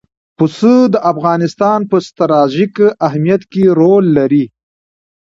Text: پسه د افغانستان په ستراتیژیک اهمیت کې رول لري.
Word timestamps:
پسه 0.37 0.73
د 0.93 0.95
افغانستان 1.11 1.79
په 1.91 1.97
ستراتیژیک 2.07 2.75
اهمیت 3.07 3.41
کې 3.51 3.63
رول 3.79 4.05
لري. 4.17 4.45